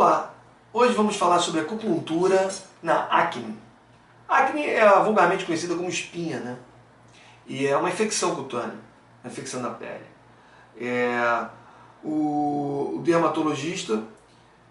Olá, 0.00 0.32
hoje 0.72 0.94
vamos 0.94 1.16
falar 1.16 1.40
sobre 1.40 1.60
acupuntura 1.60 2.48
na 2.82 3.02
acne. 3.08 3.54
Acne 4.26 4.64
é 4.64 4.88
vulgarmente 5.00 5.44
conhecida 5.44 5.74
como 5.74 5.90
espinha, 5.90 6.40
né? 6.40 6.56
E 7.46 7.66
é 7.66 7.76
uma 7.76 7.90
infecção 7.90 8.34
cutânea, 8.34 8.78
uma 9.22 9.30
infecção 9.30 9.60
da 9.60 9.68
pele. 9.68 10.06
É, 10.80 11.44
o, 12.02 12.94
o 12.96 13.02
dermatologista 13.04 14.02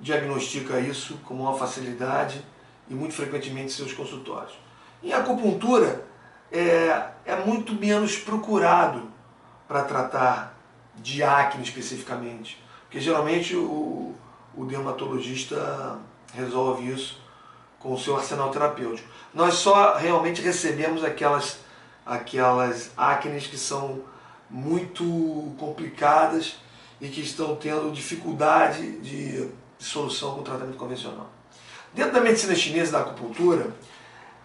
diagnostica 0.00 0.80
isso 0.80 1.16
com 1.24 1.34
uma 1.34 1.56
facilidade 1.56 2.44
e 2.90 2.92
muito 2.92 3.14
frequentemente 3.14 3.66
em 3.66 3.76
seus 3.76 3.92
consultórios. 3.92 4.58
Em 5.04 5.12
acupuntura 5.12 6.04
é, 6.50 7.10
é 7.24 7.36
muito 7.46 7.74
menos 7.74 8.16
procurado 8.16 9.08
para 9.68 9.84
tratar 9.84 10.58
de 10.96 11.22
acne 11.22 11.62
especificamente, 11.62 12.60
porque 12.88 12.98
geralmente 12.98 13.54
o, 13.54 14.16
o 14.54 14.64
dermatologista 14.64 15.98
resolve 16.34 16.92
isso 16.92 17.20
com 17.78 17.92
o 17.92 17.98
seu 17.98 18.16
arsenal 18.16 18.50
terapêutico. 18.50 19.08
Nós 19.34 19.54
só 19.54 19.96
realmente 19.96 20.40
recebemos 20.40 21.02
aquelas, 21.02 21.58
aquelas 22.06 22.90
acnes 22.96 23.46
que 23.46 23.58
são 23.58 24.02
muito 24.48 25.54
complicadas 25.58 26.56
e 27.00 27.08
que 27.08 27.20
estão 27.20 27.56
tendo 27.56 27.90
dificuldade 27.90 28.98
de, 28.98 29.50
solução 29.78 30.34
com 30.34 30.40
o 30.42 30.44
tratamento 30.44 30.76
convencional. 30.76 31.28
Dentro 31.92 32.12
da 32.12 32.20
medicina 32.20 32.54
chinesa 32.54 32.92
da 32.92 33.00
acupuntura, 33.00 33.74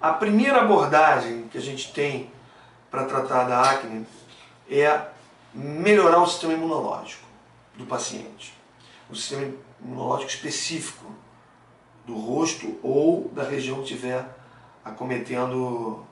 a 0.01 0.11
primeira 0.11 0.61
abordagem 0.61 1.47
que 1.51 1.59
a 1.59 1.61
gente 1.61 1.93
tem 1.93 2.31
para 2.89 3.05
tratar 3.05 3.43
da 3.43 3.61
acne 3.61 4.07
é 4.67 4.99
melhorar 5.53 6.23
o 6.23 6.25
sistema 6.25 6.53
imunológico 6.53 7.23
do 7.75 7.85
paciente. 7.85 8.56
O 9.09 9.15
sistema 9.15 9.53
imunológico 9.81 10.29
específico 10.29 11.05
do 12.05 12.15
rosto 12.15 12.77
ou 12.81 13.29
da 13.33 13.43
região 13.43 13.77
que 13.77 13.93
estiver 13.93 14.25
acometendo, 14.83 16.05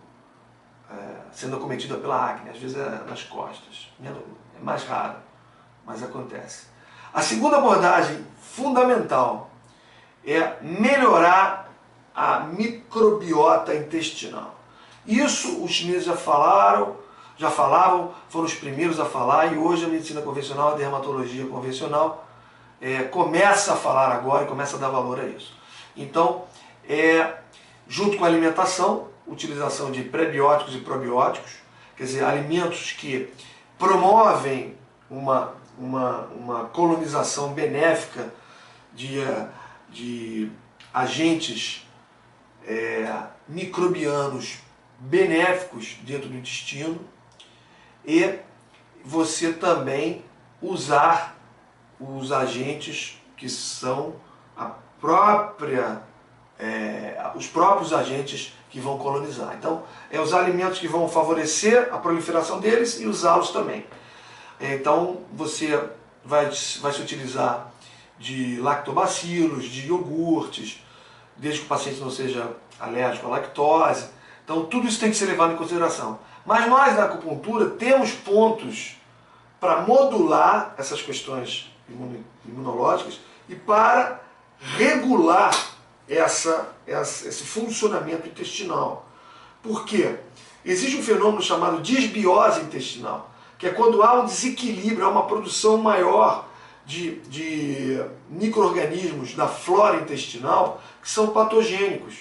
é, 0.89 0.95
sendo 1.31 1.55
acometida 1.55 1.95
pela 1.97 2.31
acne, 2.31 2.49
às 2.49 2.57
vezes 2.57 2.77
é 2.77 3.03
nas 3.07 3.23
costas. 3.23 3.91
É 4.03 4.63
mais 4.63 4.83
raro, 4.83 5.17
mas 5.85 6.03
acontece. 6.03 6.67
A 7.13 7.21
segunda 7.21 7.57
abordagem 7.57 8.25
fundamental 8.41 9.49
é 10.25 10.57
melhorar 10.61 11.71
a 12.13 12.41
microbiota 12.41 13.75
intestinal. 13.75 14.55
Isso 15.05 15.63
os 15.63 15.71
chineses 15.71 16.05
já 16.05 16.15
falaram, 16.15 16.97
já 17.37 17.52
falavam, 17.52 18.13
foram 18.30 18.45
os 18.45 18.53
primeiros 18.53 18.99
a 18.99 19.05
falar 19.05 19.53
e 19.53 19.57
hoje 19.57 19.85
a 19.85 19.87
medicina 19.87 20.21
convencional, 20.21 20.73
a 20.73 20.75
dermatologia 20.75 21.45
convencional 21.47 22.25
é, 22.81 23.03
começa 23.03 23.73
a 23.73 23.75
falar 23.75 24.11
agora 24.11 24.45
e 24.45 24.47
começa 24.47 24.75
a 24.75 24.79
dar 24.79 24.89
valor 24.89 25.19
a 25.19 25.25
isso. 25.25 25.55
Então, 25.95 26.45
é, 26.87 27.35
junto 27.87 28.17
com 28.17 28.25
a 28.25 28.27
alimentação, 28.27 29.07
utilização 29.27 29.91
de 29.91 30.03
prebióticos 30.03 30.75
e 30.75 30.79
probióticos, 30.79 31.57
quer 31.95 32.03
dizer, 32.03 32.23
alimentos 32.23 32.91
que 32.91 33.29
promovem 33.77 34.75
uma, 35.09 35.53
uma, 35.77 36.21
uma 36.27 36.65
colonização 36.65 37.53
benéfica 37.53 38.33
de, 38.93 39.19
de 39.89 40.51
agentes 40.93 41.87
é, 42.65 43.23
microbianos 43.47 44.59
benéficos 44.99 45.97
dentro 46.01 46.29
do 46.29 46.35
intestino 46.35 46.99
e 48.05 48.39
você 49.03 49.53
também 49.53 50.23
usar 50.61 51.35
os 51.99 52.31
agentes 52.31 53.21
que 53.38 53.49
são 53.49 54.15
a 54.57 54.71
própria, 54.99 56.02
é, 56.59 57.31
os 57.35 57.47
próprios 57.47 57.93
agentes 57.93 58.53
que 58.69 58.79
vão 58.79 58.97
colonizar. 58.97 59.55
Então, 59.57 59.83
é 60.11 60.19
os 60.19 60.33
alimentos 60.33 60.80
que 60.80 60.87
vão 60.87 61.08
favorecer 61.08 61.89
a 61.93 61.97
proliferação 61.97 62.59
deles 62.59 62.99
e 62.99 63.05
usá-los 63.05 63.52
também. 63.52 63.86
Então, 64.59 65.21
você 65.33 65.81
vai, 66.23 66.45
vai 66.81 66.92
se 66.92 67.02
utilizar 67.02 67.71
de 68.17 68.59
lactobacilos, 68.61 69.65
de 69.65 69.87
iogurtes, 69.87 70.83
desde 71.37 71.61
que 71.61 71.65
o 71.65 71.70
paciente 71.70 71.99
não 71.99 72.09
seja 72.09 72.55
alérgico 72.80 73.27
à 73.27 73.30
lactose. 73.31 74.09
Então, 74.43 74.65
tudo 74.65 74.87
isso 74.87 74.99
tem 74.99 75.09
que 75.09 75.17
ser 75.17 75.25
levado 75.25 75.53
em 75.53 75.58
consideração. 75.58 76.20
Mas 76.45 76.67
nós, 76.67 76.95
na 76.95 77.05
acupuntura, 77.05 77.71
temos 77.71 78.11
pontos 78.11 78.97
para 79.59 79.81
modular 79.81 80.75
essas 80.77 81.02
questões 81.02 81.74
imunológicas 82.45 83.19
e 83.47 83.55
para 83.55 84.21
regular 84.59 85.53
essa, 86.07 86.69
essa, 86.87 87.27
esse 87.27 87.43
funcionamento 87.43 88.27
intestinal. 88.27 89.07
Por 89.61 89.85
quê? 89.85 90.15
Existe 90.63 90.97
um 90.97 91.03
fenômeno 91.03 91.41
chamado 91.41 91.81
disbiose 91.81 92.61
intestinal, 92.61 93.31
que 93.57 93.67
é 93.67 93.71
quando 93.71 94.01
há 94.01 94.21
um 94.21 94.25
desequilíbrio, 94.25 95.05
há 95.05 95.09
uma 95.09 95.27
produção 95.27 95.77
maior 95.77 96.47
de, 96.85 97.15
de 97.21 98.03
micro-organismos 98.29 99.33
da 99.33 99.47
flora 99.47 99.97
intestinal 99.97 100.81
que 101.02 101.09
são 101.09 101.27
patogênicos, 101.27 102.15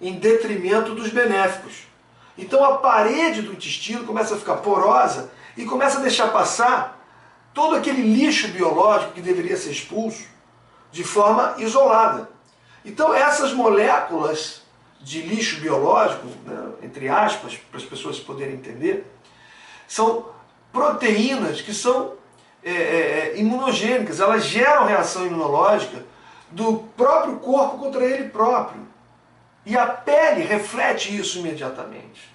em 0.00 0.14
detrimento 0.18 0.94
dos 0.94 1.08
benéficos. 1.08 1.86
Então 2.36 2.64
a 2.64 2.78
parede 2.78 3.42
do 3.42 3.52
intestino 3.52 4.04
começa 4.04 4.34
a 4.34 4.38
ficar 4.38 4.56
porosa 4.56 5.30
e 5.56 5.64
começa 5.64 5.98
a 5.98 6.02
deixar 6.02 6.28
passar 6.32 6.95
todo 7.56 7.74
aquele 7.74 8.02
lixo 8.02 8.48
biológico 8.48 9.12
que 9.12 9.22
deveria 9.22 9.56
ser 9.56 9.70
expulso 9.70 10.26
de 10.92 11.02
forma 11.02 11.54
isolada. 11.56 12.28
Então 12.84 13.14
essas 13.14 13.54
moléculas 13.54 14.60
de 15.00 15.22
lixo 15.22 15.58
biológico, 15.62 16.26
né, 16.44 16.72
entre 16.82 17.08
aspas, 17.08 17.56
para 17.56 17.78
as 17.78 17.84
pessoas 17.86 18.20
poderem 18.20 18.56
entender, 18.56 19.10
são 19.88 20.26
proteínas 20.70 21.62
que 21.62 21.72
são 21.72 22.12
é, 22.62 22.70
é, 22.70 22.74
é, 22.74 23.38
imunogênicas, 23.38 24.20
elas 24.20 24.44
geram 24.44 24.84
reação 24.84 25.24
imunológica 25.24 26.04
do 26.50 26.80
próprio 26.94 27.38
corpo 27.38 27.78
contra 27.78 28.04
ele 28.04 28.28
próprio. 28.28 28.82
E 29.64 29.78
a 29.78 29.86
pele 29.86 30.42
reflete 30.42 31.16
isso 31.16 31.38
imediatamente. 31.38 32.30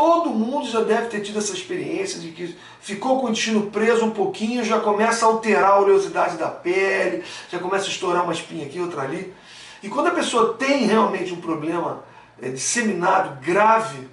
Todo 0.00 0.30
mundo 0.30 0.66
já 0.66 0.80
deve 0.80 1.08
ter 1.08 1.20
tido 1.20 1.38
essa 1.38 1.52
experiência 1.52 2.18
de 2.18 2.30
que 2.30 2.56
ficou 2.80 3.20
com 3.20 3.26
o 3.26 3.28
intestino 3.28 3.70
preso 3.70 4.02
um 4.02 4.10
pouquinho, 4.10 4.64
já 4.64 4.80
começa 4.80 5.26
a 5.26 5.28
alterar 5.28 5.72
a 5.72 5.78
oleosidade 5.78 6.38
da 6.38 6.48
pele, 6.48 7.22
já 7.50 7.58
começa 7.58 7.84
a 7.84 7.90
estourar 7.90 8.24
uma 8.24 8.32
espinha 8.32 8.64
aqui, 8.64 8.80
outra 8.80 9.02
ali. 9.02 9.34
E 9.82 9.90
quando 9.90 10.06
a 10.06 10.12
pessoa 10.12 10.54
tem 10.54 10.86
realmente 10.86 11.34
um 11.34 11.40
problema 11.42 12.02
é, 12.40 12.48
disseminado 12.48 13.44
grave 13.44 14.08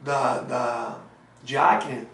da, 0.00 0.38
da, 0.38 0.96
de 1.44 1.56
acne, 1.56 2.08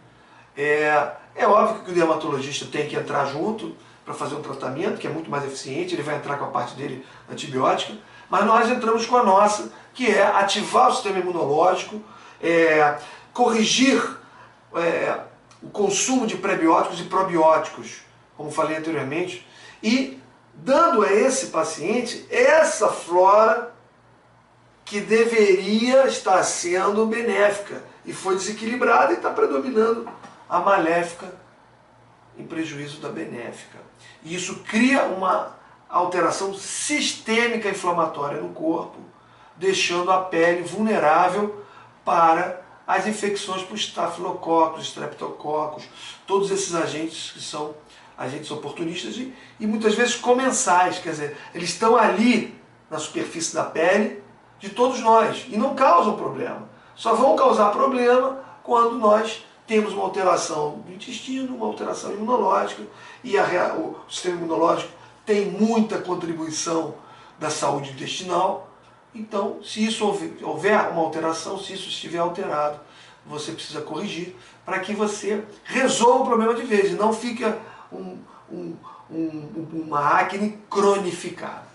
é, 0.55 1.13
é 1.35 1.47
óbvio 1.47 1.83
que 1.83 1.93
o 1.93 1.95
dermatologista 1.95 2.67
tem 2.67 2.87
que 2.87 2.95
entrar 2.95 3.25
junto 3.25 3.75
para 4.05 4.13
fazer 4.13 4.35
um 4.35 4.43
tratamento, 4.43 4.99
que 4.99 5.07
é 5.07 5.11
muito 5.11 5.31
mais 5.31 5.47
eficiente, 5.47 5.95
ele 5.95 6.03
vai 6.03 6.17
entrar 6.17 6.37
com 6.37 6.45
a 6.45 6.49
parte 6.49 6.75
dele 6.75 7.03
antibiótica, 7.33 7.95
mas 8.29 8.45
nós 8.45 8.69
entramos 8.69 9.07
com 9.07 9.17
a 9.17 9.23
nossa, 9.23 9.73
que 9.95 10.11
é 10.11 10.27
ativar 10.27 10.91
o 10.91 10.93
sistema 10.93 11.21
imunológico, 11.21 12.03
é, 12.45 12.99
corrigir 13.33 14.03
é, 14.77 15.19
o 15.63 15.71
consumo 15.71 16.27
de 16.27 16.37
prebióticos 16.37 17.01
e 17.01 17.05
probióticos, 17.05 18.03
como 18.37 18.51
falei 18.51 18.77
anteriormente, 18.77 19.47
e 19.83 20.21
dando 20.53 21.03
a 21.03 21.11
esse 21.11 21.47
paciente 21.47 22.27
essa 22.31 22.89
flora 22.89 23.75
que 24.85 25.01
deveria 25.01 26.07
estar 26.07 26.43
sendo 26.43 27.07
benéfica 27.07 27.83
e 28.05 28.13
foi 28.13 28.35
desequilibrada 28.35 29.15
e 29.15 29.17
está 29.17 29.31
predominando 29.31 30.07
a 30.49 30.59
maléfica 30.59 31.33
em 32.37 32.47
prejuízo 32.47 33.01
da 33.01 33.09
benéfica. 33.09 33.79
E 34.23 34.35
isso 34.35 34.63
cria 34.67 35.05
uma 35.05 35.57
alteração 35.89 36.53
sistêmica 36.55 37.71
inflamatória 37.71 38.41
no 38.41 38.51
corpo, 38.51 38.99
deixando 39.57 40.13
a 40.13 40.21
pele 40.21 40.63
vulnerável 40.63 41.64
para 42.05 42.63
as 42.87 43.07
infecções 43.07 43.63
por 43.63 43.77
estafilococcus, 43.77 44.87
streptococcus, 44.89 45.85
todos 46.27 46.51
esses 46.51 46.75
agentes 46.75 47.31
que 47.33 47.41
são 47.41 47.75
agentes 48.17 48.51
oportunistas 48.51 49.17
e, 49.17 49.35
e 49.59 49.67
muitas 49.67 49.95
vezes 49.95 50.15
comensais, 50.15 50.99
quer 50.99 51.11
dizer, 51.11 51.37
eles 51.55 51.71
estão 51.71 51.97
ali 51.97 52.55
na 52.91 52.99
superfície 52.99 53.55
da 53.55 53.65
pele 53.65 54.23
de 54.61 54.71
todos 54.71 55.01
nós 55.01 55.47
e 55.49 55.57
não 55.57 55.75
causam 55.75 56.17
problema. 56.17 56.69
Só 56.95 57.15
vão 57.15 57.35
causar 57.35 57.71
problema 57.71 58.39
quando 58.63 58.99
nós 58.99 59.45
temos 59.67 59.93
uma 59.93 60.05
alteração 60.05 60.83
do 60.87 60.93
intestino, 60.93 61.57
uma 61.57 61.67
alteração 61.67 62.13
imunológica 62.13 62.83
e 63.23 63.37
a, 63.39 63.75
o 63.75 63.97
sistema 64.09 64.37
imunológico 64.37 64.93
tem 65.25 65.47
muita 65.47 65.99
contribuição 65.99 66.95
da 67.39 67.51
saúde 67.51 67.91
intestinal 67.91 68.69
então, 69.15 69.63
se 69.63 69.85
isso 69.85 70.05
houver 70.43 70.89
uma 70.91 71.01
alteração, 71.01 71.59
se 71.59 71.73
isso 71.73 71.89
estiver 71.89 72.19
alterado, 72.19 72.81
você 73.25 73.53
precisa 73.53 73.81
corrigir 73.81 74.35
para 74.65 74.81
que 74.81 74.93
você 74.93 75.45
resolva 75.63 76.25
o 76.25 76.27
problema 76.27 76.55
de 76.55 76.63
vez 76.63 76.91
e 76.91 76.95
não 76.95 77.13
fique 77.13 77.45
um, 77.93 78.19
um, 78.51 78.77
um, 79.11 79.69
uma 79.73 80.19
acne 80.19 80.59
cronificada. 80.69 81.67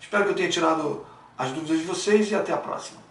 Espero 0.00 0.24
que 0.24 0.30
eu 0.30 0.34
tenha 0.34 0.48
tirado 0.48 1.06
as 1.36 1.50
dúvidas 1.50 1.78
de 1.78 1.84
vocês 1.84 2.30
e 2.30 2.34
até 2.34 2.52
a 2.52 2.56
próxima. 2.56 3.03